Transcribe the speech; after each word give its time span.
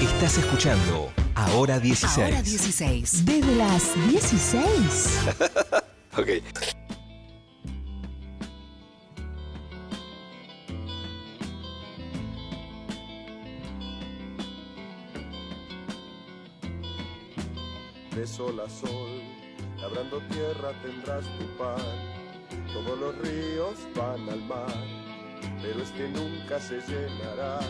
Estás 0.00 0.38
escuchando 0.38 1.12
Ahora 1.34 1.78
16. 1.78 2.18
Ahora 2.18 2.42
16. 2.42 3.24
Desde 3.26 3.56
las 3.56 4.08
16. 4.08 5.18
ok. 6.18 6.28
de 18.16 18.26
sol 18.26 18.58
a 18.60 18.70
sol, 18.70 19.20
labrando 19.78 20.22
tierra 20.28 20.72
tendrás 20.82 21.24
tu 21.38 21.46
pan. 21.58 21.76
Todos 22.72 22.98
los 22.98 23.18
ríos 23.18 23.76
van 23.94 24.26
al 24.30 24.42
mar, 24.44 24.72
pero 25.60 25.82
este 25.82 26.08
nunca 26.08 26.58
se 26.58 26.80
llenará. 26.80 27.60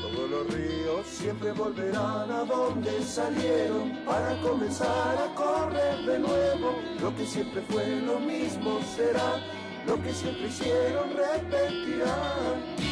Todos 0.00 0.30
los 0.30 0.54
ríos 0.54 1.06
siempre 1.06 1.52
volverán 1.52 2.30
a 2.30 2.44
donde 2.44 3.02
salieron 3.02 4.04
para 4.04 4.40
comenzar 4.40 5.16
a 5.18 5.34
correr 5.34 6.04
de 6.04 6.18
nuevo. 6.18 6.78
Lo 7.00 7.14
que 7.14 7.26
siempre 7.26 7.62
fue 7.68 8.00
lo 8.00 8.18
mismo 8.18 8.80
será, 8.96 9.40
lo 9.86 10.00
que 10.02 10.12
siempre 10.12 10.48
hicieron 10.48 11.10
repetirán. 11.16 12.89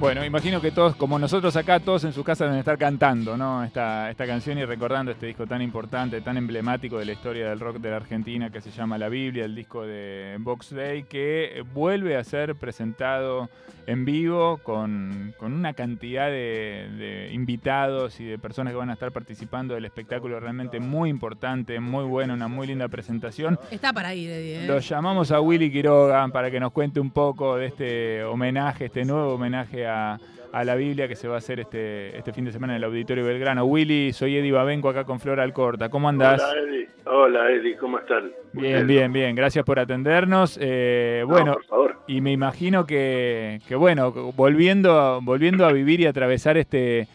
Bueno, 0.00 0.24
imagino 0.24 0.62
que 0.62 0.70
todos, 0.70 0.96
como 0.96 1.18
nosotros 1.18 1.54
acá, 1.56 1.78
todos 1.78 2.04
en 2.04 2.14
sus 2.14 2.24
casas 2.24 2.46
deben 2.46 2.58
estar 2.58 2.78
cantando, 2.78 3.36
¿no? 3.36 3.62
Esta, 3.62 4.08
esta 4.08 4.26
canción 4.26 4.56
y 4.56 4.64
recordando 4.64 5.12
este 5.12 5.26
disco 5.26 5.46
tan 5.46 5.60
importante, 5.60 6.22
tan 6.22 6.38
emblemático 6.38 6.98
de 6.98 7.04
la 7.04 7.12
historia 7.12 7.50
del 7.50 7.60
rock 7.60 7.76
de 7.80 7.90
la 7.90 7.96
Argentina 7.96 8.48
que 8.48 8.62
se 8.62 8.70
llama 8.70 8.96
La 8.96 9.10
Biblia, 9.10 9.44
el 9.44 9.54
disco 9.54 9.84
de 9.84 10.38
Box 10.40 10.74
Day, 10.74 11.02
que 11.02 11.62
vuelve 11.74 12.16
a 12.16 12.24
ser 12.24 12.54
presentado 12.54 13.50
en 13.86 14.06
vivo 14.06 14.58
con, 14.62 15.34
con 15.36 15.52
una 15.52 15.74
cantidad 15.74 16.28
de, 16.28 16.88
de 16.96 17.30
invitados 17.32 18.20
y 18.20 18.24
de 18.24 18.38
personas 18.38 18.72
que 18.72 18.78
van 18.78 18.88
a 18.88 18.94
estar 18.94 19.12
participando 19.12 19.74
del 19.74 19.84
espectáculo 19.84 20.40
realmente 20.40 20.80
muy 20.80 21.10
importante, 21.10 21.78
muy 21.78 22.04
bueno, 22.04 22.32
una 22.32 22.48
muy 22.48 22.66
linda 22.66 22.88
presentación. 22.88 23.58
Está 23.70 23.92
para 23.92 24.14
ir, 24.14 24.30
Eddie. 24.30 24.64
¿eh? 24.64 24.66
Lo 24.66 24.78
llamamos 24.78 25.30
a 25.30 25.40
Willy 25.40 25.70
Quiroga 25.70 26.26
para 26.28 26.50
que 26.50 26.58
nos 26.58 26.72
cuente 26.72 27.00
un 27.00 27.10
poco 27.10 27.56
de 27.56 27.66
este 27.66 28.24
homenaje, 28.24 28.86
este 28.86 29.04
nuevo 29.04 29.34
homenaje 29.34 29.86
a, 29.86 29.89
a 29.90 30.64
la 30.64 30.74
Biblia 30.74 31.06
que 31.06 31.14
se 31.14 31.28
va 31.28 31.36
a 31.36 31.38
hacer 31.38 31.60
este, 31.60 32.16
este 32.16 32.32
fin 32.32 32.44
de 32.44 32.52
semana 32.52 32.72
en 32.72 32.78
el 32.78 32.84
Auditorio 32.84 33.24
Belgrano. 33.24 33.64
Willy, 33.64 34.12
soy 34.12 34.36
Eddie 34.36 34.50
Babenco 34.52 34.88
acá 34.88 35.04
con 35.04 35.20
Flor 35.20 35.38
Alcorta. 35.40 35.88
¿Cómo 35.88 36.08
andás? 36.08 36.42
Hola 36.42 36.60
Eddie, 36.60 36.88
hola 37.06 37.50
Eddie, 37.52 37.76
¿cómo 37.76 37.98
están? 37.98 38.32
Bien, 38.52 38.64
Ustedes? 38.74 38.86
bien, 38.86 39.12
bien. 39.12 39.34
Gracias 39.36 39.64
por 39.64 39.78
atendernos. 39.78 40.58
Eh, 40.60 41.20
No, 41.22 41.28
bueno, 41.28 41.52
por 41.54 41.64
favor. 41.66 41.98
y 42.08 42.20
me 42.20 42.32
imagino 42.32 42.84
que, 42.84 43.60
que, 43.68 43.76
bueno, 43.76 44.10
volviendo, 44.34 45.20
volviendo 45.22 45.64
a 45.66 45.72
vivir 45.72 46.00
y 46.00 46.06
atravesar 46.06 46.56
este, 46.56 47.06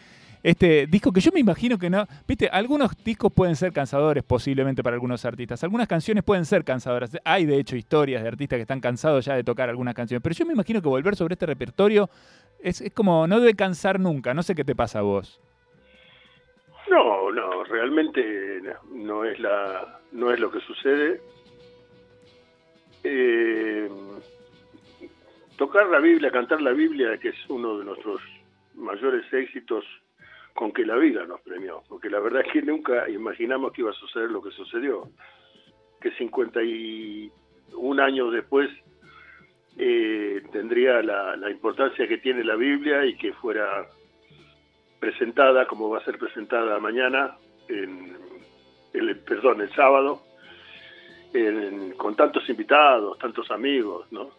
este 0.42 0.86
disco 0.86 1.12
que 1.12 1.20
yo 1.20 1.30
me 1.34 1.40
imagino 1.40 1.76
que 1.76 1.90
no, 1.90 2.06
viste, 2.26 2.48
algunos 2.48 2.92
discos 3.04 3.30
pueden 3.32 3.54
ser 3.56 3.72
cansadores 3.72 4.22
posiblemente 4.22 4.82
para 4.82 4.94
algunos 4.94 5.24
artistas, 5.26 5.62
algunas 5.64 5.88
canciones 5.88 6.24
pueden 6.24 6.44
ser 6.46 6.64
cansadoras, 6.64 7.10
hay 7.24 7.44
de 7.46 7.58
hecho 7.58 7.76
historias 7.76 8.22
de 8.22 8.28
artistas 8.28 8.56
que 8.56 8.62
están 8.62 8.80
cansados 8.80 9.24
ya 9.24 9.34
de 9.34 9.42
tocar 9.44 9.68
algunas 9.68 9.92
canciones, 9.94 10.22
pero 10.22 10.34
yo 10.34 10.46
me 10.46 10.52
imagino 10.54 10.80
que 10.80 10.88
volver 10.88 11.16
sobre 11.16 11.34
este 11.34 11.46
repertorio 11.46 12.08
es, 12.60 12.80
es 12.80 12.92
como, 12.92 13.26
no 13.26 13.40
debe 13.40 13.54
cansar 13.54 14.00
nunca, 14.00 14.34
no 14.34 14.42
sé 14.42 14.54
qué 14.54 14.64
te 14.64 14.74
pasa 14.74 15.00
a 15.00 15.02
vos. 15.02 15.40
No, 16.88 17.32
no, 17.32 17.64
realmente 17.64 18.62
no 18.92 19.24
es 19.24 19.38
la, 19.40 20.00
no 20.12 20.32
es 20.32 20.38
lo 20.38 20.50
que 20.50 20.60
sucede. 20.60 21.20
Eh, 23.02 23.88
tocar 25.56 25.86
la 25.88 25.98
Biblia, 25.98 26.30
cantar 26.30 26.60
la 26.60 26.72
Biblia, 26.72 27.18
que 27.18 27.28
es 27.30 27.36
uno 27.48 27.78
de 27.78 27.84
nuestros 27.84 28.20
mayores 28.74 29.24
éxitos 29.32 29.84
con 30.54 30.72
que 30.72 30.86
la 30.86 30.96
vida 30.96 31.24
nos 31.26 31.40
premió, 31.42 31.82
porque 31.88 32.08
la 32.08 32.20
verdad 32.20 32.42
es 32.46 32.52
que 32.52 32.62
nunca 32.62 33.08
imaginamos 33.08 33.72
que 33.72 33.82
iba 33.82 33.90
a 33.90 33.94
suceder 33.94 34.30
lo 34.30 34.42
que 34.42 34.50
sucedió, 34.52 35.08
que 36.00 36.10
51 36.12 38.02
años 38.02 38.32
después 38.32 38.70
eh, 39.76 40.15
tendría 40.66 41.00
la, 41.02 41.50
importancia 41.50 42.08
que 42.08 42.18
tiene 42.18 42.42
la 42.42 42.56
Biblia 42.56 43.04
y 43.04 43.16
que 43.16 43.32
fuera 43.34 43.86
presentada 44.98 45.66
como 45.66 45.88
va 45.88 45.98
a 45.98 46.04
ser 46.04 46.18
presentada 46.18 46.80
mañana, 46.80 47.36
en 47.68 48.16
el, 48.92 49.16
perdón, 49.20 49.60
el 49.60 49.72
sábado, 49.74 50.22
en- 51.32 51.92
con 51.92 52.16
tantos 52.16 52.48
invitados, 52.48 53.16
tantos 53.18 53.50
amigos, 53.50 54.06
¿no? 54.10 54.30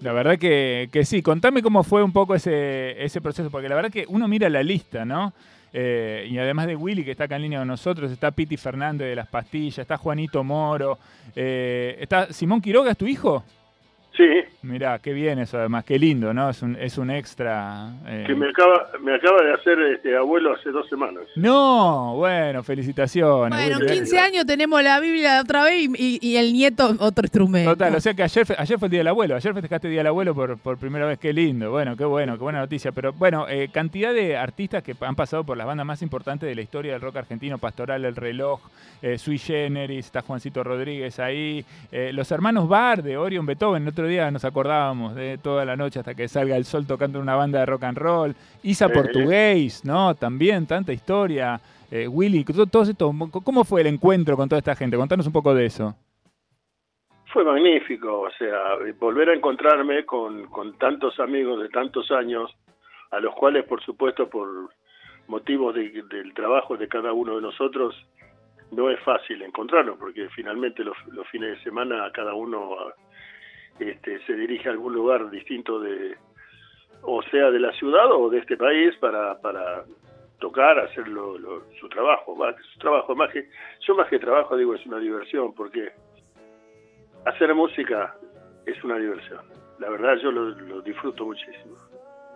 La 0.00 0.12
verdad 0.12 0.38
que, 0.38 0.88
que 0.92 1.04
sí, 1.04 1.20
contame 1.20 1.62
cómo 1.62 1.82
fue 1.82 2.02
un 2.02 2.12
poco 2.12 2.34
ese, 2.34 3.02
ese 3.02 3.20
proceso, 3.20 3.50
porque 3.50 3.68
la 3.68 3.74
verdad 3.74 3.90
que 3.90 4.06
uno 4.08 4.28
mira 4.28 4.48
la 4.48 4.62
lista, 4.62 5.04
¿no? 5.04 5.32
Eh, 5.72 6.26
y 6.30 6.38
además 6.38 6.66
de 6.68 6.76
Willy, 6.76 7.04
que 7.04 7.10
está 7.10 7.24
acá 7.24 7.36
en 7.36 7.42
línea 7.42 7.58
con 7.58 7.68
nosotros, 7.68 8.10
está 8.10 8.30
Piti 8.30 8.56
Fernández 8.56 9.08
de 9.08 9.16
las 9.16 9.28
pastillas, 9.28 9.78
está 9.78 9.96
Juanito 9.96 10.42
Moro, 10.42 10.98
eh, 11.34 11.96
está 12.00 12.32
Simón 12.32 12.60
Quiroga, 12.60 12.92
¿es 12.92 12.98
tu 12.98 13.06
hijo? 13.06 13.44
Sí, 14.16 14.26
Mirá, 14.62 14.98
qué 14.98 15.12
bien 15.14 15.38
eso 15.38 15.56
además, 15.58 15.84
qué 15.84 15.98
lindo, 15.98 16.34
¿no? 16.34 16.50
Es 16.50 16.60
un, 16.62 16.76
es 16.76 16.98
un 16.98 17.10
extra. 17.10 17.90
eh. 18.06 18.24
que 18.26 18.34
me 18.34 18.48
acaba, 18.50 18.88
me 19.00 19.14
acaba 19.14 19.40
de 19.42 19.54
hacer 19.54 19.78
este 19.94 20.14
abuelo 20.16 20.52
hace 20.54 20.70
dos 20.70 20.86
semanas. 20.88 21.22
No, 21.36 22.16
bueno, 22.16 22.62
felicitaciones. 22.62 23.58
Bueno, 23.58 23.78
Willy. 23.78 23.92
15 24.00 24.18
años 24.18 24.44
tenemos 24.46 24.82
la 24.82 25.00
Biblia 25.00 25.40
otra 25.40 25.62
vez 25.64 25.74
y, 25.78 25.90
y- 25.96 26.18
y 26.20 26.36
el 26.36 26.52
nieto 26.52 26.94
otro 26.98 27.24
instrumento. 27.24 27.70
Total, 27.70 27.94
o 27.94 28.00
sea 28.00 28.12
que 28.12 28.22
ayer, 28.22 28.44
ayer 28.58 28.78
fue 28.78 28.86
el 28.86 28.90
Día 28.90 29.00
del 29.00 29.08
Abuelo, 29.08 29.36
ayer 29.36 29.54
festejaste 29.54 29.86
el 29.86 29.92
Día 29.92 30.00
del 30.00 30.08
Abuelo 30.08 30.34
por, 30.34 30.58
por 30.58 30.76
primera 30.76 31.06
vez, 31.06 31.18
qué 31.18 31.32
lindo, 31.32 31.70
bueno, 31.70 31.96
qué 31.96 32.04
bueno, 32.04 32.36
qué 32.36 32.42
buena 32.42 32.58
noticia. 32.60 32.92
Pero 32.92 33.12
bueno, 33.14 33.46
eh, 33.48 33.70
cantidad 33.72 34.12
de 34.12 34.36
artistas 34.36 34.82
que 34.82 34.94
han 35.00 35.14
pasado 35.16 35.44
por 35.44 35.56
las 35.56 35.66
bandas 35.66 35.86
más 35.86 36.02
importantes 36.02 36.48
de 36.48 36.54
la 36.54 36.60
historia 36.62 36.92
del 36.92 37.00
rock 37.00 37.16
argentino, 37.16 37.56
Pastoral, 37.58 38.04
El 38.04 38.16
Reloj, 38.16 38.60
eh, 39.02 39.16
Sui 39.16 39.38
Generis, 39.38 40.06
está 40.06 40.20
Juancito 40.20 40.62
Rodríguez 40.62 41.18
ahí, 41.20 41.64
eh, 41.92 42.10
los 42.12 42.30
hermanos 42.32 42.68
Bar 42.68 43.02
de 43.02 43.16
Orion 43.16 43.46
Beethoven, 43.46 43.86
el 43.86 43.88
otro 44.00 44.08
día 44.08 44.30
nos 44.30 44.44
acordábamos 44.44 45.14
de 45.14 45.38
toda 45.38 45.64
la 45.64 45.76
noche 45.76 45.98
hasta 46.00 46.14
que 46.14 46.28
salga 46.28 46.56
el 46.56 46.64
sol 46.64 46.86
tocando 46.86 47.18
en 47.18 47.22
una 47.22 47.36
banda 47.36 47.60
de 47.60 47.66
rock 47.66 47.84
and 47.84 47.98
roll, 47.98 48.34
Isa 48.62 48.86
Eh. 48.86 48.90
Portugués, 48.90 49.84
¿no? 49.84 50.14
También, 50.14 50.66
tanta 50.66 50.92
historia. 50.92 51.60
Eh, 51.90 52.06
Willy, 52.08 52.44
to- 52.44 52.66
todo 52.66 52.82
esto, 52.84 53.12
¿cómo 53.44 53.64
fue 53.64 53.80
el 53.82 53.88
encuentro 53.88 54.36
con 54.36 54.48
toda 54.48 54.58
esta 54.58 54.74
gente? 54.76 54.96
Contanos 54.96 55.26
un 55.26 55.32
poco 55.32 55.54
de 55.54 55.66
eso. 55.66 55.94
Fue 57.32 57.44
magnífico, 57.44 58.22
o 58.22 58.30
sea, 58.32 58.56
volver 58.98 59.28
a 59.30 59.34
encontrarme 59.34 60.04
con, 60.04 60.46
con 60.46 60.76
tantos 60.78 61.18
amigos 61.20 61.62
de 61.62 61.68
tantos 61.68 62.10
años, 62.10 62.50
a 63.10 63.20
los 63.20 63.34
cuales, 63.34 63.64
por 63.64 63.82
supuesto, 63.82 64.28
por 64.28 64.48
motivos 65.28 65.74
de- 65.74 66.02
del 66.10 66.34
trabajo 66.34 66.76
de 66.76 66.88
cada 66.88 67.12
uno 67.12 67.36
de 67.36 67.42
nosotros, 67.42 67.94
no 68.72 68.88
es 68.90 69.00
fácil 69.00 69.42
encontrarlos, 69.42 69.96
porque 69.98 70.28
finalmente 70.30 70.82
los, 70.84 70.96
los 71.12 71.26
fines 71.28 71.56
de 71.58 71.62
semana 71.64 72.10
cada 72.12 72.34
uno 72.34 72.70
este, 73.80 74.24
se 74.26 74.34
dirige 74.34 74.68
a 74.68 74.72
algún 74.72 74.92
lugar 74.94 75.30
distinto 75.30 75.80
de, 75.80 76.16
o 77.02 77.22
sea, 77.22 77.50
de 77.50 77.60
la 77.60 77.72
ciudad 77.72 78.10
o 78.12 78.28
de 78.30 78.38
este 78.38 78.56
país 78.56 78.94
para, 78.96 79.40
para 79.40 79.84
tocar, 80.38 80.78
hacer 80.78 81.08
lo- 81.08 81.38
lo- 81.38 81.64
su 81.80 81.88
trabajo, 81.88 82.36
su 82.72 82.78
trabajo, 82.78 83.14
más 83.14 83.30
que, 83.32 83.48
yo 83.86 83.94
más 83.94 84.08
que 84.08 84.18
trabajo 84.18 84.56
digo 84.56 84.74
es 84.74 84.84
una 84.86 84.98
diversión, 84.98 85.54
porque 85.54 85.92
hacer 87.26 87.54
música 87.54 88.14
es 88.66 88.82
una 88.84 88.96
diversión. 88.96 89.40
La 89.78 89.90
verdad 89.90 90.16
yo 90.22 90.30
lo, 90.30 90.50
lo 90.50 90.80
disfruto 90.82 91.24
muchísimo. 91.24 91.76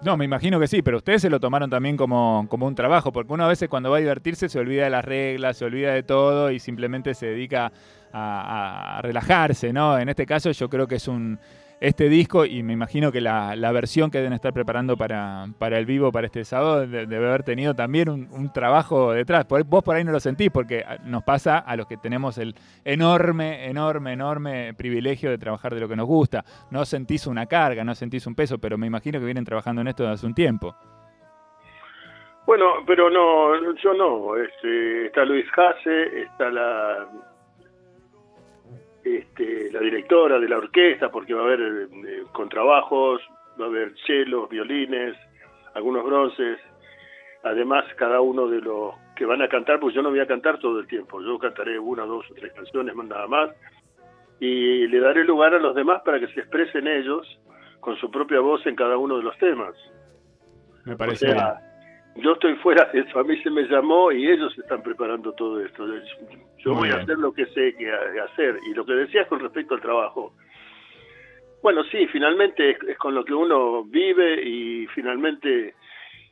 No, 0.04 0.18
me 0.18 0.26
imagino 0.26 0.60
que 0.60 0.66
sí, 0.66 0.82
pero 0.82 0.98
ustedes 0.98 1.22
se 1.22 1.30
lo 1.30 1.40
tomaron 1.40 1.70
también 1.70 1.96
como, 1.96 2.46
como 2.50 2.66
un 2.66 2.74
trabajo, 2.74 3.10
porque 3.10 3.32
uno 3.32 3.46
a 3.46 3.48
veces 3.48 3.70
cuando 3.70 3.90
va 3.90 3.96
a 3.96 4.00
divertirse 4.00 4.50
se 4.50 4.58
olvida 4.58 4.84
de 4.84 4.90
las 4.90 5.02
reglas, 5.02 5.56
se 5.56 5.64
olvida 5.64 5.94
de 5.94 6.02
todo 6.02 6.50
y 6.50 6.58
simplemente 6.60 7.14
se 7.14 7.28
dedica 7.28 7.72
a, 8.12 9.00
relajarse, 9.02 9.72
¿no? 9.72 9.98
En 9.98 10.10
este 10.10 10.26
caso 10.26 10.50
yo 10.50 10.68
creo 10.68 10.86
que 10.86 10.96
es 10.96 11.08
un 11.08 11.38
este 11.86 12.08
disco 12.08 12.44
y 12.44 12.62
me 12.62 12.72
imagino 12.72 13.12
que 13.12 13.20
la, 13.20 13.56
la 13.56 13.72
versión 13.72 14.10
que 14.10 14.18
deben 14.18 14.32
estar 14.32 14.52
preparando 14.52 14.96
para, 14.96 15.46
para 15.58 15.78
el 15.78 15.86
vivo, 15.86 16.10
para 16.12 16.26
este 16.26 16.44
sábado, 16.44 16.86
de- 16.86 17.06
debe 17.06 17.26
haber 17.28 17.42
tenido 17.42 17.74
también 17.74 18.08
un, 18.08 18.52
trabajo 18.52 19.12
detrás. 19.12 19.46
Vos 19.66 19.82
por 19.84 19.96
ahí 19.96 20.04
no 20.04 20.12
lo 20.12 20.20
sentís, 20.20 20.50
porque 20.50 20.84
ah, 20.86 20.96
nos 21.04 21.22
pasa 21.24 21.58
a 21.58 21.76
los 21.76 21.86
que 21.86 21.96
tenemos 21.96 22.38
el 22.38 22.54
enorme, 22.84 23.66
enorme, 23.68 24.12
enorme 24.12 24.74
privilegio 24.74 25.30
de 25.30 25.38
trabajar 25.38 25.74
de 25.74 25.80
lo 25.80 25.88
que 25.88 25.96
nos 25.96 26.06
gusta. 26.06 26.44
No 26.70 26.84
sentís 26.84 27.26
una 27.26 27.46
carga, 27.46 27.84
no 27.84 27.94
sentís 27.94 28.26
un 28.26 28.34
peso, 28.34 28.58
pero 28.58 28.78
me 28.78 28.86
imagino 28.86 29.18
que 29.18 29.24
vienen 29.26 29.44
trabajando 29.44 29.80
en 29.82 29.88
esto 29.88 30.02
desde 30.04 30.14
hace 30.14 30.26
un 30.26 30.34
tiempo. 30.34 30.74
Bueno, 32.46 32.66
pero 32.86 33.08
no, 33.08 33.74
yo 33.76 33.94
no. 33.94 34.36
Este, 34.36 35.06
está 35.06 35.24
Luis 35.24 35.46
Jase, 35.50 36.22
está 36.22 36.50
la 36.50 37.06
este, 39.04 39.70
la 39.70 39.80
directora 39.80 40.38
de 40.38 40.48
la 40.48 40.58
orquesta, 40.58 41.10
porque 41.10 41.34
va 41.34 41.42
a 41.42 41.44
haber 41.44 41.60
eh, 41.60 42.22
contrabajos, 42.32 43.20
va 43.60 43.66
a 43.66 43.68
haber 43.68 43.94
chelos, 44.06 44.48
violines, 44.48 45.16
algunos 45.74 46.04
bronces. 46.04 46.58
Además, 47.42 47.84
cada 47.96 48.20
uno 48.20 48.48
de 48.48 48.60
los 48.60 48.94
que 49.14 49.26
van 49.26 49.42
a 49.42 49.48
cantar, 49.48 49.78
pues 49.78 49.94
yo 49.94 50.02
no 50.02 50.10
voy 50.10 50.20
a 50.20 50.26
cantar 50.26 50.58
todo 50.58 50.80
el 50.80 50.86
tiempo, 50.86 51.20
yo 51.22 51.38
cantaré 51.38 51.78
una, 51.78 52.04
dos 52.04 52.24
o 52.30 52.34
tres 52.34 52.52
canciones, 52.54 52.94
más 52.94 53.06
nada 53.06 53.26
más, 53.26 53.50
y 54.40 54.86
le 54.86 55.00
daré 55.00 55.24
lugar 55.24 55.54
a 55.54 55.58
los 55.58 55.74
demás 55.74 56.02
para 56.04 56.18
que 56.18 56.28
se 56.28 56.40
expresen 56.40 56.88
ellos 56.88 57.38
con 57.80 57.96
su 57.96 58.10
propia 58.10 58.40
voz 58.40 58.66
en 58.66 58.74
cada 58.74 58.96
uno 58.96 59.18
de 59.18 59.22
los 59.22 59.36
temas. 59.38 59.74
Me 60.84 60.94
O 60.94 60.96
parece 60.96 61.34
yo 62.16 62.32
estoy 62.32 62.54
fuera 62.56 62.84
de 62.92 63.00
eso, 63.00 63.18
a 63.18 63.24
mí 63.24 63.36
se 63.42 63.50
me 63.50 63.62
llamó 63.64 64.12
y 64.12 64.26
ellos 64.30 64.56
están 64.58 64.82
preparando 64.82 65.32
todo 65.32 65.60
esto. 65.64 65.86
Yo 66.58 66.74
Muy 66.74 66.88
voy 66.88 66.90
a 66.98 67.02
hacer 67.02 67.18
lo 67.18 67.32
que 67.32 67.46
sé 67.46 67.74
que 67.76 67.90
ha- 67.90 68.24
hacer. 68.24 68.58
Y 68.70 68.74
lo 68.74 68.84
que 68.84 68.92
decías 68.92 69.26
con 69.26 69.40
respecto 69.40 69.74
al 69.74 69.80
trabajo, 69.80 70.32
bueno, 71.62 71.82
sí, 71.84 72.06
finalmente 72.08 72.70
es, 72.70 72.78
es 72.88 72.98
con 72.98 73.14
lo 73.14 73.24
que 73.24 73.32
uno 73.34 73.84
vive 73.84 74.42
y 74.42 74.86
finalmente 74.88 75.74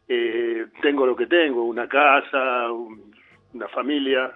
eh, 0.09 0.67
tengo 0.83 1.07
lo 1.07 1.17
que 1.17 1.27
tengo, 1.27 1.65
una 1.65 1.89
casa, 1.89 2.71
un- 2.71 3.13
una 3.55 3.69
familia, 3.69 4.33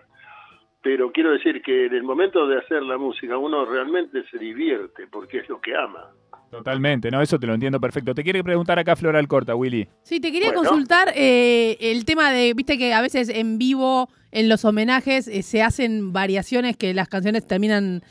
pero 0.83 1.11
quiero 1.13 1.33
decir 1.33 1.63
que 1.63 1.87
en 1.87 1.95
el 1.95 2.03
momento 2.03 2.47
de 2.47 2.59
hacer 2.59 2.83
la 2.83 2.97
música 2.99 3.37
uno 3.39 3.65
realmente 3.65 4.23
se 4.31 4.39
divierte 4.39 5.07
porque 5.09 5.39
es 5.39 5.49
lo 5.49 5.61
que 5.61 5.75
ama. 5.77 6.11
Totalmente, 6.51 7.11
¿no? 7.11 7.21
Eso 7.21 7.39
te 7.39 7.47
lo 7.47 7.55
entiendo 7.55 7.81
perfecto. 7.81 8.15
Te 8.15 8.23
quiere 8.23 8.43
preguntar 8.45 8.79
acá 8.79 8.95
Floral 8.97 9.27
Corta, 9.29 9.55
Willy. 9.55 9.89
Sí, 10.03 10.21
te 10.21 10.31
quería 10.33 10.53
Bueno. 10.53 10.69
consultar 10.69 11.13
eh, 11.15 11.77
el 11.81 12.05
tema 12.05 12.31
de, 12.31 12.55
viste 12.55 12.79
que 12.79 12.95
a 12.95 13.01
veces 13.01 13.29
en 13.29 13.59
vivo, 13.59 14.09
en 14.31 14.49
los 14.49 14.65
homenajes, 14.65 15.27
eh, 15.29 15.43
se 15.43 15.63
hacen 15.63 16.13
variaciones 16.13 16.77
que 16.77 16.95
las 16.95 17.09
canciones 17.09 17.47
terminan 17.47 18.03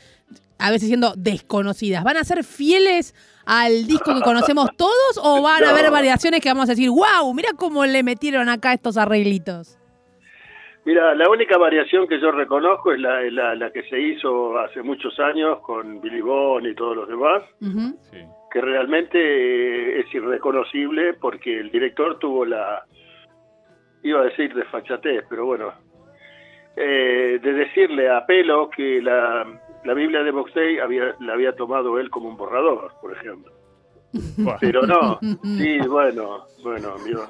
a 0.58 0.70
veces 0.70 0.88
siendo 0.88 1.14
desconocidas. 1.16 2.04
¿Van 2.04 2.16
a 2.16 2.24
ser 2.24 2.44
fieles 2.44 3.14
al 3.46 3.86
disco 3.86 4.14
que 4.14 4.20
conocemos 4.22 4.70
todos 4.76 5.18
o 5.22 5.42
van 5.42 5.64
a 5.64 5.70
haber 5.70 5.90
variaciones 5.90 6.40
que 6.40 6.48
vamos 6.48 6.68
a 6.68 6.72
decir, 6.72 6.90
wow, 6.90 7.32
mira 7.34 7.50
cómo 7.56 7.84
le 7.86 8.02
metieron 8.02 8.48
acá 8.48 8.72
estos 8.72 8.96
arreglitos? 8.96 9.78
Mira, 10.86 11.16
la 11.16 11.28
única 11.28 11.58
variación 11.58 12.06
que 12.06 12.20
yo 12.20 12.30
reconozco 12.30 12.92
es 12.92 13.00
la, 13.00 13.20
la, 13.22 13.56
la 13.56 13.72
que 13.72 13.82
se 13.88 14.00
hizo 14.00 14.56
hace 14.56 14.82
muchos 14.82 15.18
años 15.18 15.58
con 15.58 16.00
Billy 16.00 16.20
Bond 16.20 16.64
y 16.64 16.76
todos 16.76 16.96
los 16.96 17.08
demás. 17.08 17.42
Sí. 18.12 18.18
que 18.52 18.60
realmente 18.60 19.18
eh, 19.18 20.00
es 20.00 20.14
irreconocible 20.14 21.14
porque 21.14 21.58
el 21.58 21.72
director 21.72 22.20
tuvo 22.20 22.44
la, 22.44 22.84
iba 24.04 24.20
a 24.20 24.24
decir 24.26 24.54
desfachatez, 24.54 25.24
pero 25.28 25.46
bueno, 25.46 25.72
eh, 26.76 27.40
de 27.42 27.52
decirle 27.52 28.08
a 28.08 28.24
Pelo 28.24 28.70
que 28.70 29.02
la, 29.02 29.44
la 29.84 29.92
Biblia 29.94 30.22
de 30.22 30.30
Box 30.30 30.54
Day 30.54 30.78
había, 30.78 31.16
la 31.18 31.32
había 31.32 31.56
tomado 31.56 31.98
él 31.98 32.10
como 32.10 32.28
un 32.28 32.36
borrador, 32.36 32.92
por 33.02 33.12
ejemplo. 33.12 33.52
Pero 34.60 34.82
no, 34.82 35.18
sí, 35.42 35.78
bueno, 35.88 36.44
bueno, 36.62 36.94
amigo. 37.00 37.24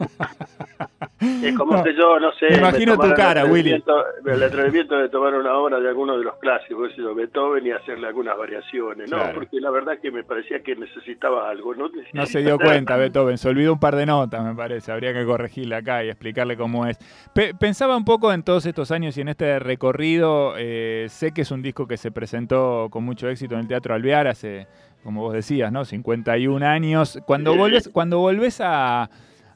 Es 1.43 1.57
como 1.57 1.77
No. 1.77 1.83
que 1.85 1.95
yo, 1.95 2.21
no 2.21 2.31
sé. 2.33 2.51
Me 2.51 2.57
imagino 2.59 2.93
tu 2.93 3.01
tomara 3.03 3.11
el 3.11 3.17
cara, 3.17 3.45
Willy. 3.47 3.83
El 4.27 4.43
atrevimiento 4.43 4.97
de 4.97 5.09
tomar 5.09 5.35
una 5.35 5.55
obra 5.57 5.81
de 5.81 5.89
alguno 5.89 6.17
de 6.19 6.25
los 6.25 6.37
clásicos, 6.37 6.91
yo, 6.97 7.15
Beethoven, 7.15 7.67
y 7.67 7.71
hacerle 7.71 8.07
algunas 8.09 8.37
variaciones. 8.37 9.11
No, 9.11 9.17
Claro. 9.17 9.35
porque 9.35 9.61
la 9.61 9.71
verdad 9.71 9.95
que 10.01 10.11
me 10.11 10.23
parecía 10.25 10.63
que 10.63 10.77
necesitaba 10.77 11.49
algo. 11.51 11.75
No, 11.75 11.89
No 12.13 12.27
se 12.27 12.41
dio 12.41 12.59
cuenta, 12.59 12.97
Beethoven. 12.97 13.39
Se 13.39 13.49
olvidó 13.49 13.73
un 13.73 13.81
par 13.81 13.97
de 13.97 14.07
notas, 14.07 14.45
me 14.45 14.55
parece. 14.55 14.93
Habría 14.93 15.13
que 15.13 15.25
corregirle 15.25 15.77
acá 15.77 16.05
y 16.05 16.09
explicarle 16.11 16.57
cómo 16.57 16.87
es. 16.87 16.99
Pe- 17.33 17.55
pensaba 17.55 17.97
un 17.97 18.05
poco 18.05 18.33
en 18.33 18.43
todos 18.43 18.65
estos 18.67 18.91
años 18.91 19.17
y 19.17 19.23
en 19.23 19.29
este 19.29 19.59
recorrido. 19.59 20.55
eh, 20.59 21.07
sé 21.09 21.33
que 21.33 21.43
es 21.43 21.51
un 21.51 21.63
disco 21.63 21.87
que 21.87 21.97
se 21.97 22.11
presentó 22.11 22.89
con 22.91 23.05
mucho 23.05 23.29
éxito 23.29 23.55
en 23.55 23.61
el 23.63 23.69
Teatro 23.69 23.95
Alvear 23.95 24.27
hace, 24.29 24.67
como 25.07 25.21
vos 25.23 25.35
decías, 25.35 25.71
¿no? 25.71 25.85
51 25.85 26.67
años. 26.67 27.21
Cuando 27.27 27.55
volvés, 27.57 27.89
cuando 27.93 28.19
volvés 28.19 28.61
a, 28.61 29.09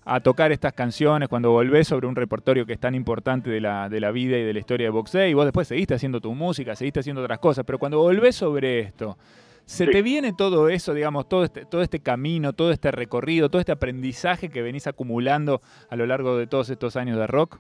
a 0.05 0.21
tocar 0.21 0.53
estas 0.53 0.73
canciones, 0.75 1.29
cuando 1.29 1.51
volvés 1.51 1.89
sobre 1.89 2.07
un 2.07 2.15
repertorio 2.15 2.65
que 2.67 2.75
es 2.75 2.79
tan 2.79 2.95
importante 2.95 3.51
de 3.51 3.61
la, 3.61 3.89
de 3.89 3.99
la 3.99 4.13
vida 4.13 4.39
y 4.39 4.45
de 4.45 4.53
la 4.53 4.61
historia 4.61 4.87
de 4.87 4.91
Box 4.91 5.11
Day, 5.11 5.33
y 5.33 5.35
vos 5.35 5.45
después 5.45 5.67
seguiste 5.67 5.93
haciendo 5.95 6.21
tu 6.21 6.33
música, 6.35 6.77
seguiste 6.77 7.01
haciendo 7.01 7.21
otras 7.21 7.41
cosas, 7.41 7.65
pero 7.67 7.81
cuando 7.81 7.99
volvés 7.99 8.37
sobre 8.37 8.79
esto, 8.79 9.19
¿Se 9.67 9.87
Sí. 9.87 9.91
te 9.93 10.03
viene 10.03 10.33
todo 10.33 10.69
eso, 10.69 10.95
digamos, 10.95 11.29
todo 11.29 11.45
este, 11.45 11.65
todo 11.65 11.83
este 11.83 11.99
camino, 12.01 12.53
todo 12.53 12.71
este 12.71 12.93
recorrido, 12.93 13.49
todo 13.51 13.59
este 13.61 13.73
aprendizaje 13.73 14.49
que 14.51 14.63
venís 14.63 14.87
acumulando 14.87 15.63
a 15.89 15.97
lo 15.97 16.07
largo 16.07 16.37
de 16.37 16.47
todos 16.47 16.71
estos 16.71 16.95
años 16.97 17.19
de 17.19 17.27
rock? 17.27 17.59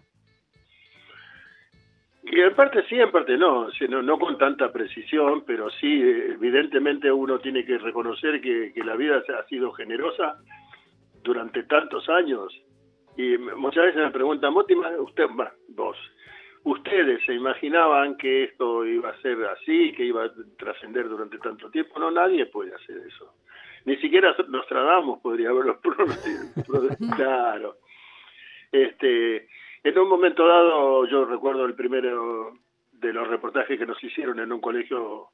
Y 2.32 2.40
en 2.40 2.54
parte 2.54 2.84
sí, 2.88 2.94
en 2.94 3.10
parte 3.10 3.36
no, 3.36 3.68
no, 3.88 4.02
no 4.02 4.18
con 4.18 4.38
tanta 4.38 4.70
precisión, 4.72 5.42
pero 5.44 5.68
sí, 5.70 6.00
evidentemente 6.00 7.10
uno 7.10 7.40
tiene 7.40 7.64
que 7.64 7.76
reconocer 7.78 8.40
que, 8.40 8.72
que 8.72 8.84
la 8.84 8.94
vida 8.94 9.20
ha 9.36 9.44
sido 9.48 9.72
generosa 9.72 10.38
durante 11.24 11.64
tantos 11.64 12.08
años. 12.08 12.56
Y 13.16 13.36
muchas 13.36 13.86
veces 13.86 14.02
me 14.04 14.10
preguntan, 14.12 14.54
¿vos 14.54 14.64
te 14.66 14.74
ima- 14.74 14.96
usted, 15.00 15.26
vos, 15.70 15.96
ustedes 16.62 17.20
se 17.26 17.34
imaginaban 17.34 18.16
que 18.16 18.44
esto 18.44 18.86
iba 18.86 19.10
a 19.10 19.20
ser 19.22 19.36
así, 19.46 19.92
que 19.92 20.04
iba 20.04 20.24
a 20.24 20.32
trascender 20.56 21.08
durante 21.08 21.36
tanto 21.38 21.68
tiempo? 21.70 21.98
No, 21.98 22.12
nadie 22.12 22.46
puede 22.46 22.72
hacer 22.74 22.98
eso. 23.08 23.34
Ni 23.86 23.96
siquiera 23.96 24.36
Nostradamus 24.48 25.18
podría 25.20 25.48
haberlo 25.50 25.80
pronosticado. 25.82 26.96
Claro. 27.16 27.76
Este, 28.70 29.48
en 29.82 29.98
un 29.98 30.08
momento 30.08 30.46
dado, 30.46 31.06
yo 31.06 31.24
recuerdo 31.24 31.64
el 31.64 31.74
primero 31.74 32.52
de 32.92 33.12
los 33.12 33.26
reportajes 33.28 33.78
que 33.78 33.86
nos 33.86 34.02
hicieron 34.02 34.38
en 34.40 34.52
un 34.52 34.60
colegio 34.60 35.28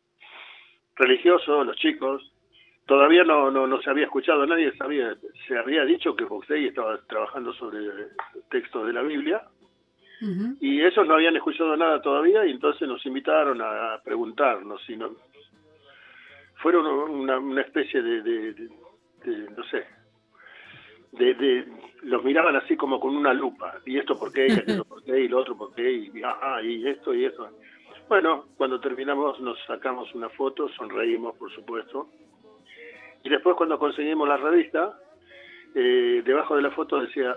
religioso, 0.97 1.65
los 1.65 1.77
chicos, 1.77 2.33
todavía 2.87 3.25
no, 3.25 3.51
no, 3.51 3.67
no 3.67 3.81
se 3.83 3.91
había 3.91 4.05
escuchado, 4.05 4.47
nadie 4.47 4.73
sabía, 4.77 5.15
se 5.49 5.59
había 5.59 5.85
dicho 5.85 6.15
que 6.15 6.25
Boxey 6.25 6.67
estaba 6.67 6.99
trabajando 7.07 7.53
sobre 7.55 7.79
textos 8.51 8.87
de 8.87 8.93
la 8.93 9.03
Biblia, 9.03 9.43
y 10.63 10.81
ellos 10.83 11.07
no 11.07 11.15
habían 11.15 11.37
escuchado 11.37 11.77
nada 11.77 12.01
todavía, 12.01 12.47
y 12.47 12.53
entonces 12.53 12.89
nos 12.89 13.05
invitaron 13.05 13.61
a 13.61 14.01
preguntarnos 14.05 14.83
si 14.87 14.97
no... 14.97 15.11
Fueron 16.63 16.87
una, 16.87 17.39
una 17.39 17.61
especie 17.61 18.01
de, 18.01 18.23
de- 18.23 18.53
de- 18.55 18.71
de, 19.25 19.51
no 19.51 19.63
sé, 19.65 19.85
de, 21.19 21.35
de- 21.35 21.67
los 22.03 22.23
miraban 22.23 22.55
así 22.57 22.77
como 22.77 23.01
con 23.01 23.17
una 23.17 23.33
lupa, 23.35 23.75
y 23.85 23.99
esto 23.99 24.17
por 24.19 24.33
qué, 24.33 24.47
y 24.49 24.53
aquello 24.53 24.85
por 24.89 25.03
qué, 25.03 25.19
y 25.21 25.29
lo 25.29 25.39
otro 25.39 25.57
por 25.57 25.75
qué, 25.75 25.91
y, 25.93 26.23
ajá, 26.23 26.63
y 26.63 26.87
esto 26.87 27.13
y 27.15 27.25
eso. 27.25 27.49
Bueno, 28.09 28.45
cuando 28.57 28.79
terminamos 28.81 29.41
nos 29.41 29.59
sacamos 29.67 30.15
una 30.15 30.29
foto, 30.29 30.69
sonreímos 30.71 31.37
por 31.37 31.51
supuesto, 31.53 32.09
y 33.25 33.29
después 33.29 33.57
cuando 33.57 33.79
conseguimos 33.79 34.29
la 34.29 34.37
revista, 34.37 34.97
eh, 35.75 36.23
debajo 36.25 36.55
de 36.55 36.63
la 36.63 36.71
foto 36.71 37.01
decía, 37.01 37.37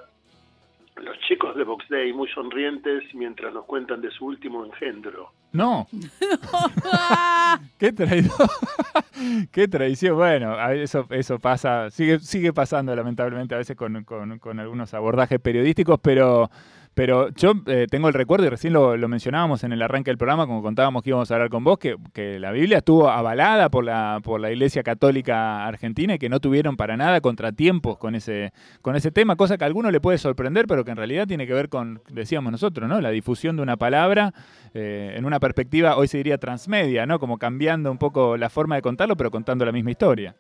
los 0.98 1.18
chicos 1.28 1.56
de 1.56 1.64
Box 1.64 1.86
Day 1.90 2.12
muy 2.14 2.28
sonrientes 2.30 3.04
mientras 3.14 3.54
nos 3.54 3.66
cuentan 3.66 4.02
de 4.02 4.12
su 4.12 4.26
último 4.26 4.66
engendro. 4.66 5.32
No. 5.54 5.88
Qué 7.78 7.92
traidor. 7.94 8.32
Qué 9.52 9.68
traición. 9.68 10.16
Bueno, 10.16 10.54
a- 10.54 10.74
eso, 10.74 11.06
eso 11.10 11.40
pasa, 11.40 11.90
sigue, 11.90 12.20
sigue 12.20 12.54
pasando 12.54 12.96
lamentablemente 12.96 13.56
a 13.56 13.58
veces 13.60 13.76
con, 13.76 14.04
con- 14.04 14.40
con 14.40 14.60
algunos 14.60 14.94
abordajes 14.94 15.40
periodísticos, 15.40 16.00
pero, 16.02 16.50
pero 16.94 17.30
yo 17.30 17.54
eh, 17.68 17.88
tengo 17.90 18.08
el 18.08 18.14
recuerdo, 18.14 18.46
y 18.46 18.50
recién 18.50 18.74
lo, 18.74 18.96
mencionábamos 19.08 19.64
en 19.64 19.72
el 19.72 19.82
arranque 19.82 20.12
del 20.12 20.18
programa, 20.18 20.48
como 20.48 20.62
contábamos 20.62 21.02
que 21.02 21.12
íbamos 21.12 21.32
a 21.32 21.36
hablar 21.36 21.50
con 21.50 21.64
vos, 21.64 21.80
que, 21.80 21.96
que 22.14 22.40
la 22.40 22.52
Biblia 22.52 22.80
estuvo 22.80 23.10
avalada 23.10 23.70
por 23.70 23.86
la, 23.86 24.20
por 24.24 24.42
la 24.42 24.52
Iglesia 24.52 24.84
Católica 24.84 25.66
Argentina 25.66 26.16
y 26.16 26.20
que 26.20 26.30
no 26.30 26.40
tuvieron 26.40 26.76
para 26.76 26.98
nada 26.98 27.22
contratiempos 27.22 27.98
con 27.98 28.16
ese, 28.16 28.52
con 28.82 28.96
ese 28.96 29.12
tema, 29.12 29.36
cosa 29.36 29.58
que 29.58 29.64
a 29.64 29.68
alguno 29.68 29.92
le 29.92 30.02
puede 30.02 30.18
sorprender, 30.18 30.66
pero 30.68 30.84
que 30.84 30.92
en 30.92 30.98
realidad 30.98 31.28
tiene 31.28 31.48
que 31.48 31.54
ver 31.54 31.70
con, 31.70 32.02
decíamos 32.10 32.52
nosotros, 32.52 32.90
¿no? 32.90 33.00
La 33.00 33.12
difusión 33.12 33.56
de 33.56 33.62
una 33.62 33.78
palabra 33.78 34.34
eh, 34.74 35.14
en 35.16 35.26
una 35.26 35.40
perspectiva, 35.40 35.96
hoy 35.96 36.08
se 36.08 36.18
diría 36.18 36.38
transmedia, 36.38 37.06
¿no? 37.06 37.20
Como 37.20 37.38
cambiando 37.38 37.92
un 37.92 37.98
poco 37.98 38.38
la 38.38 38.50
forma 38.50 38.76
de 38.76 38.82
contarlo, 38.82 39.16
pero 39.16 39.32
contando 39.32 39.66
la 39.66 39.72
misma 39.72 39.92
historia. 39.92 40.36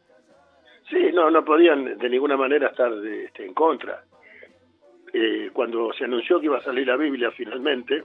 Sí, 0.90 1.12
no, 1.14 1.30
no 1.30 1.46
podían 1.46 1.98
de 1.98 2.10
ninguna 2.10 2.36
manera 2.36 2.68
estar 2.68 2.92
este, 3.06 3.46
en 3.46 3.54
contra. 3.54 4.04
Eh, 5.14 5.50
cuando 5.54 5.92
se 5.94 6.06
anunció 6.06 6.40
que 6.40 6.46
iba 6.46 6.58
a 6.58 6.64
salir 6.64 6.88
la 6.88 6.96
Biblia 6.96 7.32
finalmente, 7.32 8.04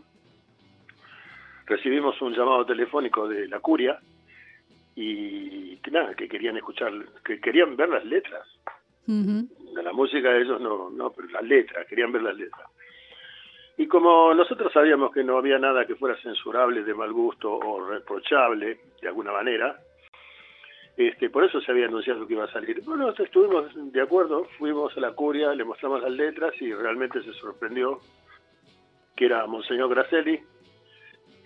recibimos 1.67 2.21
un 2.23 2.35
llamado 2.35 2.65
telefónico 2.65 3.29
de 3.29 3.49
la 3.49 3.61
curia 3.61 3.99
y 4.97 5.77
que 5.79 5.91
nada, 5.91 6.15
que 6.15 6.29
querían 6.29 6.57
escuchar, 6.57 6.93
que 7.25 7.41
querían 7.41 7.77
ver 7.77 7.89
las 7.89 8.05
letras. 8.05 8.47
De 9.07 9.83
la 9.83 9.93
música 9.93 10.31
de 10.31 10.43
ellos 10.43 10.61
no, 10.61 10.89
no, 10.89 11.11
pero 11.11 11.29
las 11.29 11.43
letras, 11.43 11.87
querían 11.87 12.13
ver 12.13 12.23
las 12.23 12.37
letras. 12.37 12.69
Y 13.77 13.87
como 13.87 14.33
nosotros 14.35 14.73
sabíamos 14.73 15.13
que 15.13 15.25
no 15.25 15.37
había 15.37 15.59
nada 15.59 15.85
que 15.85 15.97
fuera 15.97 16.17
censurable, 16.23 16.85
de 16.85 16.95
mal 16.95 17.13
gusto 17.13 17.53
o 17.53 17.85
reprochable 17.87 18.79
de 19.03 19.09
alguna 19.09 19.33
manera, 19.33 19.77
este, 20.97 21.29
por 21.31 21.45
eso 21.45 21.61
se 21.61 21.73
había 21.73 21.87
anunciado 21.87 22.27
que 22.27 22.35
iba 22.35 22.45
a 22.45 22.53
salir. 22.53 22.83
Bueno, 22.85 23.11
estuvimos 23.11 23.67
de 23.93 24.01
acuerdo, 24.01 24.45
fuimos 24.59 24.97
a 24.97 25.01
la 25.01 25.13
curia, 25.13 25.53
le 25.55 25.65
mostramos 25.65 26.03
las 26.03 26.13
letras 26.13 26.55
y 26.61 26.73
realmente 26.73 27.23
se 27.23 27.33
sorprendió 27.35 27.99
que 29.17 29.27
era 29.27 29.47
Monseñor 29.47 29.89
Gracelli. 29.89 30.41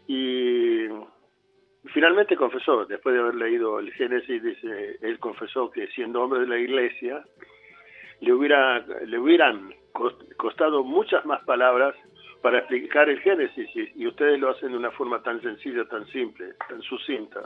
Y 0.07 0.87
finalmente 1.93 2.37
confesó, 2.37 2.85
después 2.87 3.15
de 3.15 3.21
haber 3.21 3.35
leído 3.35 3.79
el 3.79 3.93
Génesis, 3.93 4.43
dice, 4.43 4.99
él 5.03 5.19
confesó 5.19 5.71
que 5.71 5.87
siendo 5.89 6.23
hombre 6.23 6.41
de 6.41 6.47
la 6.47 6.59
iglesia, 6.59 7.23
le, 8.21 8.33
hubiera, 8.33 8.81
le 8.81 9.19
hubieran 9.19 9.71
cos- 9.93 10.35
costado 10.37 10.83
muchas 10.83 11.25
más 11.27 11.45
palabras 11.45 11.95
para 12.43 12.59
explicar 12.59 13.09
el 13.09 13.21
Génesis 13.21 13.69
y 13.75 14.07
ustedes 14.07 14.39
lo 14.41 14.51
hacen 14.51 14.71
de 14.73 14.79
una 14.79 14.91
forma 14.93 15.23
tan 15.23 15.41
sencilla, 15.43 15.85
tan 15.87 16.07
simple, 16.07 16.55
tan 16.69 16.81
sucinta. 16.83 17.41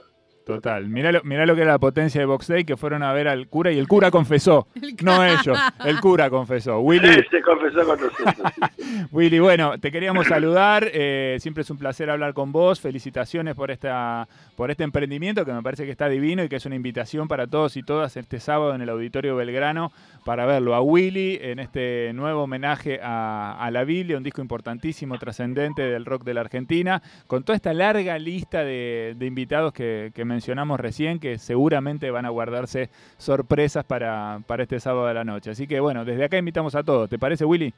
Total. 0.44 0.88
Mirá 0.88 1.12
lo, 1.12 1.22
mirá 1.22 1.46
lo 1.46 1.54
que 1.54 1.62
era 1.62 1.72
la 1.72 1.78
potencia 1.78 2.20
de 2.20 2.26
Box 2.26 2.49
Day, 2.49 2.64
que 2.64 2.76
fueron 2.76 3.02
a 3.02 3.12
ver 3.12 3.28
al 3.28 3.46
cura 3.49 3.70
y 3.70 3.78
el 3.78 3.87
cura 3.88 4.11
confesó. 4.11 4.66
No 5.02 5.25
ellos, 5.25 5.58
el 5.84 6.00
cura 6.00 6.30
confesó. 6.30 6.80
Willy, 6.80 7.25
Se 7.30 7.40
confesó 7.42 7.84
con 7.87 8.00
nosotros. 8.00 8.37
Willy, 9.12 9.38
bueno, 9.40 9.78
te 9.78 9.90
queríamos 9.90 10.26
saludar. 10.26 10.88
eh, 10.92 11.37
siempre 11.40 11.62
es 11.62 11.70
un 11.70 11.78
placer 11.78 12.11
hablar 12.11 12.34
con 12.34 12.52
vos. 12.52 12.80
Felicitaciones 12.80 13.54
por 13.54 13.70
esta, 13.70 14.28
por 14.56 14.70
este 14.70 14.84
emprendimiento 14.84 15.44
que 15.44 15.52
me 15.52 15.62
parece 15.62 15.84
que 15.84 15.90
está 15.90 16.08
divino 16.08 16.44
y 16.44 16.49
que 16.49 16.56
es 16.56 16.66
una 16.66 16.76
invitación 16.76 17.26
para 17.28 17.46
todos 17.46 17.76
y 17.76 17.82
todas 17.82 18.16
este 18.16 18.38
sábado 18.40 18.75
en 18.75 18.82
el 18.82 18.88
Auditorio 18.90 19.34
Belgrano 19.37 19.92
para 20.25 20.46
verlo 20.46 20.75
a 20.75 20.80
Willy 20.80 21.38
en 21.40 21.58
este 21.58 22.12
nuevo 22.14 22.42
homenaje 22.44 23.00
a, 23.02 23.56
a 23.58 23.70
la 23.70 23.82
Biblia, 23.84 24.16
un 24.16 24.22
disco 24.22 24.40
importantísimo, 24.42 25.18
trascendente 25.18 25.82
del 25.82 26.04
rock 26.04 26.25
de 26.25 26.34
la 26.34 26.42
Argentina, 26.42 27.02
con 27.26 27.42
toda 27.44 27.56
esta 27.56 27.72
larga 27.72 28.18
lista 28.18 28.62
de, 28.64 29.14
de 29.16 29.26
invitados 29.26 29.72
que, 29.72 30.12
que 30.14 30.25
mencionamos 30.33 30.81
recién, 30.81 31.21
que 31.21 31.39
seguramente 31.39 32.11
van 32.11 32.27
a 32.27 32.31
guardarse 32.31 32.89
sorpresas 33.19 33.85
para, 33.85 34.41
para 34.47 34.65
este 34.65 34.81
sábado 34.81 35.07
de 35.07 35.15
la 35.15 35.25
noche. 35.25 35.51
Así 35.51 35.67
que 35.67 35.81
bueno, 35.81 36.05
desde 36.05 36.25
acá 36.25 36.39
invitamos 36.39 36.75
a 36.75 36.83
todos. 36.83 37.09
¿Te 37.09 37.19
parece, 37.19 37.45
Willy? 37.45 37.73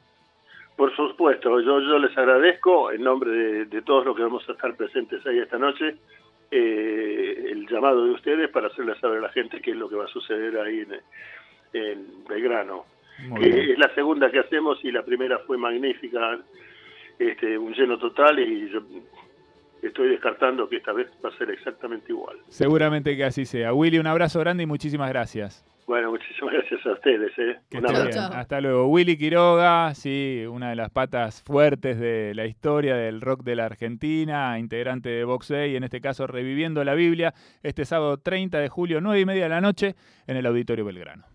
Por 0.76 0.94
supuesto, 0.96 1.60
yo, 1.60 1.80
yo 1.80 1.98
les 1.98 2.16
agradezco 2.16 2.90
en 2.90 3.02
nombre 3.02 3.30
de, 3.30 3.64
de 3.66 3.82
todos 3.82 4.04
los 4.04 4.16
que 4.16 4.22
vamos 4.22 4.48
a 4.48 4.52
estar 4.52 4.74
presentes 4.74 5.24
ahí 5.26 5.38
esta 5.38 5.58
noche 5.58 5.96
eh, 6.50 7.50
el 7.50 7.66
llamado 7.68 8.04
de 8.04 8.12
ustedes 8.12 8.48
para 8.50 8.68
hacerles 8.68 8.98
saber 8.98 9.18
a 9.18 9.22
la 9.22 9.28
gente 9.30 9.60
qué 9.60 9.72
es 9.72 9.76
lo 9.76 9.88
que 9.88 9.96
va 9.96 10.04
a 10.04 10.08
suceder 10.08 10.56
ahí 10.58 10.80
en, 10.80 11.00
en 11.72 12.24
Belgrano. 12.28 12.84
Bien. 13.38 13.70
es 13.70 13.78
la 13.78 13.92
segunda 13.94 14.30
que 14.30 14.40
hacemos 14.40 14.78
y 14.84 14.92
la 14.92 15.04
primera 15.04 15.38
fue 15.40 15.56
magnífica, 15.56 16.38
este, 17.18 17.58
un 17.58 17.72
lleno 17.74 17.98
total 17.98 18.38
y 18.38 18.68
yo 18.70 18.82
estoy 19.88 20.08
descartando 20.08 20.68
que 20.68 20.76
esta 20.76 20.92
vez 20.92 21.08
va 21.24 21.28
a 21.30 21.38
ser 21.38 21.50
exactamente 21.50 22.12
igual. 22.12 22.36
Seguramente 22.48 23.16
que 23.16 23.24
así 23.24 23.44
sea. 23.44 23.72
Willy, 23.74 23.98
un 23.98 24.06
abrazo 24.06 24.40
grande 24.40 24.62
y 24.62 24.66
muchísimas 24.66 25.08
gracias. 25.10 25.64
Bueno, 25.86 26.10
muchísimas 26.12 26.54
gracias 26.54 26.86
a 26.86 26.92
ustedes. 26.92 27.30
¿eh? 27.36 27.58
Que 27.68 27.76
Un 27.78 27.84
estés 27.84 28.00
abrazo. 28.00 28.28
bien. 28.30 28.40
Hasta 28.40 28.60
luego. 28.62 28.86
Willy 28.86 29.18
Quiroga, 29.18 29.94
sí, 29.94 30.44
una 30.50 30.70
de 30.70 30.76
las 30.76 30.88
patas 30.90 31.42
fuertes 31.42 32.00
de 32.00 32.32
la 32.34 32.46
historia 32.46 32.96
del 32.96 33.20
rock 33.20 33.42
de 33.42 33.54
la 33.56 33.66
Argentina, 33.66 34.58
integrante 34.58 35.10
de 35.10 35.24
Vox 35.24 35.48
Day, 35.48 35.76
en 35.76 35.84
este 35.84 36.00
caso 36.00 36.26
reviviendo 36.26 36.82
la 36.84 36.94
Biblia, 36.94 37.34
este 37.62 37.84
sábado 37.84 38.16
30 38.16 38.60
de 38.60 38.68
julio, 38.70 39.02
9 39.02 39.20
y 39.20 39.26
media 39.26 39.42
de 39.42 39.50
la 39.50 39.60
noche, 39.60 39.94
en 40.26 40.38
el 40.38 40.46
Auditorio 40.46 40.86
Belgrano. 40.86 41.26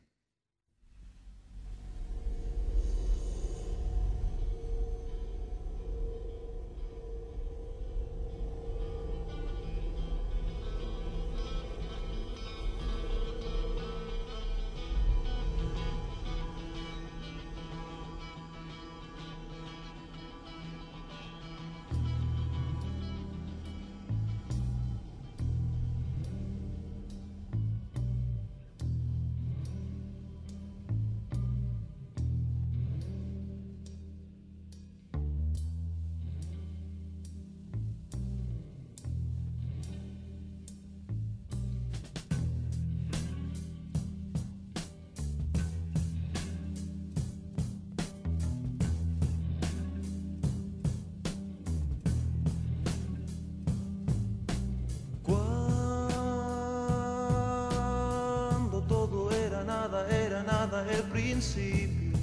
Nada, 60.44 60.86
el 60.92 61.04
principio. 61.04 62.19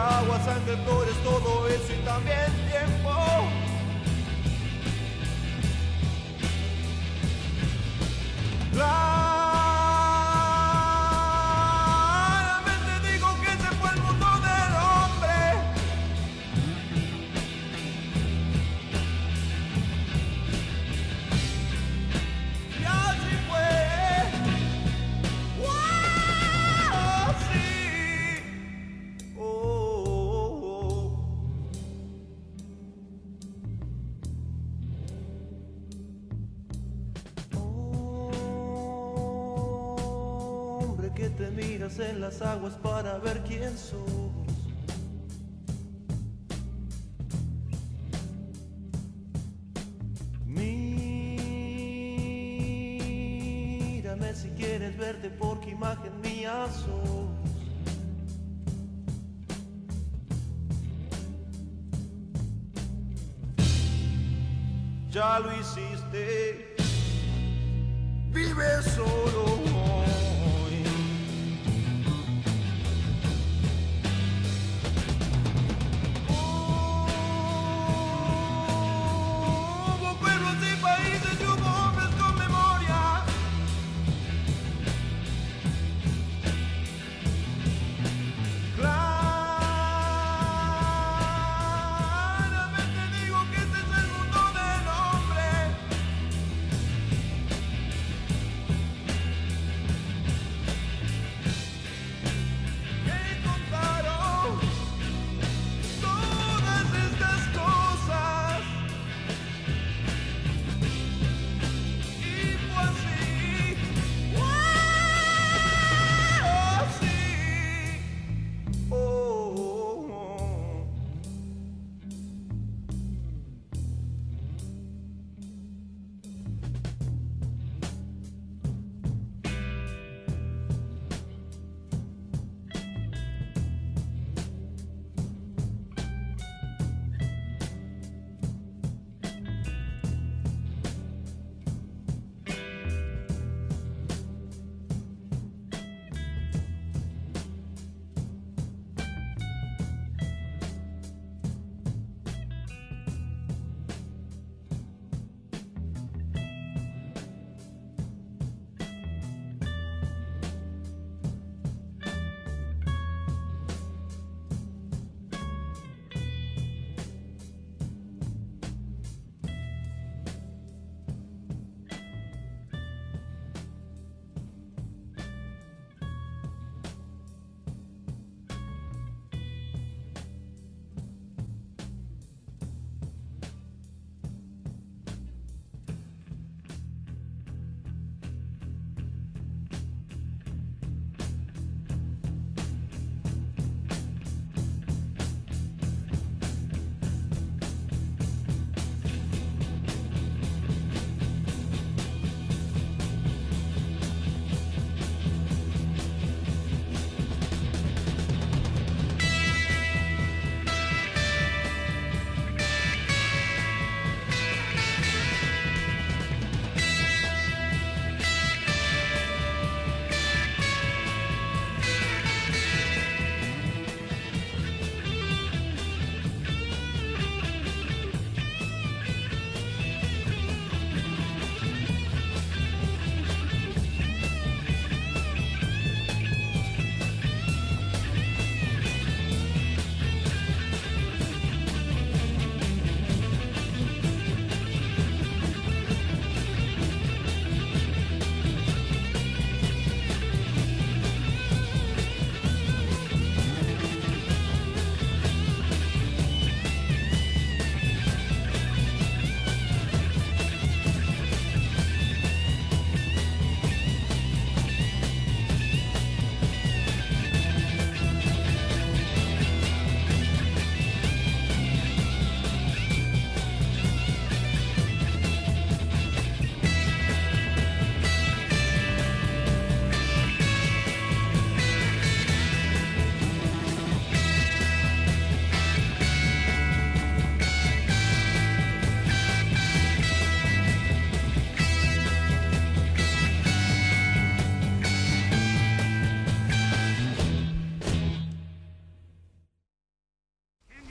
Agua, 0.00 0.40
sangre, 0.44 0.76
flores, 0.84 1.16
todo 1.22 1.68
eso 1.68 1.92
y 1.92 2.04
también 2.04 2.46
tiempo. 2.70 3.10
Que 41.20 41.28
te 41.28 41.50
miras 41.50 41.98
en 41.98 42.22
las 42.22 42.40
aguas 42.40 42.72
para 42.76 43.18
ver 43.18 43.42
quién 43.46 43.76
sos. 43.76 44.00
Mírame 50.46 51.04
si 54.34 54.48
quieres 54.60 54.96
verte 54.96 55.28
porque 55.28 55.72
imagen 55.72 56.18
mía 56.22 56.66
sos. 56.72 57.28
Ya 65.10 65.38
lo 65.40 65.52
hiciste, 65.60 66.69